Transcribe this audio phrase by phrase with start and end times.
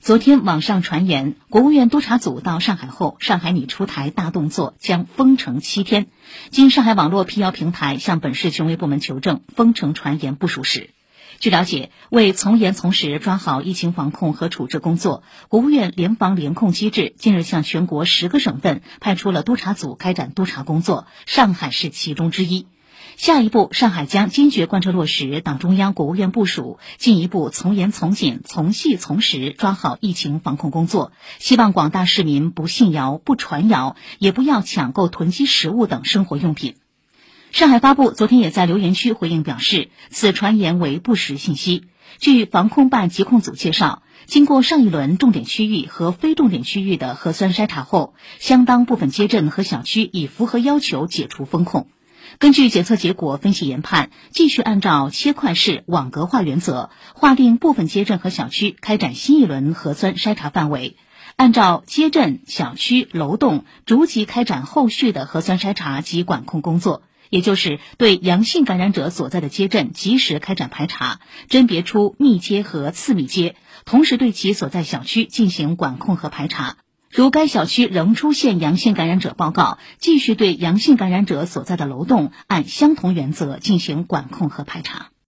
[0.00, 6.06] 昨天网上传言，国务院督查组到上海后，上海拟出台大动作，将封城七天。
[6.50, 10.90] 经上海网络辟谣平台向本市权威部门求证，封城传言不属实。
[11.40, 22.66] 据了解，为从严从实抓好疫情防控和处置工作，国务院联防联控机制近日向全国十个省份派出了督查组开展督查工作，上海是其中之一。
[23.18, 31.10] 下一步，上海将坚决贯彻落实党中央、国务院部署，进一步从严从紧、从细从实抓好疫情防控工作。
[31.40, 36.76] 希望广大市民不信谣、不传谣，也不要抢购囤积食物等生活用品。
[37.50, 41.86] 上海发布昨天也在留言区回应表示，此传言为不实信息。
[42.20, 51.88] 据防控办疾控组介绍，经过上一轮重点区域和非重点区域的核酸筛查后，相当部分街镇和小区已符合要求解除封控。
[52.38, 60.96] 根据检测结果分析研判，继续按照切块式网格化原则，划定部分街镇和小区开展新一轮核酸筛查范围，
[61.36, 67.02] 按照街镇、小区、楼栋逐级开展后续的核酸筛查及管控工作。
[67.30, 76.76] 也就是对阳性感染者所在的街镇及时开展排查，甄别出密接和次密接，同时对其所在小区进行管控和排查。
[77.18, 85.08] 如该小区仍出现阳性感染者报告，继续对阳性感染者所在的楼栋按相同原则进行管控和排查。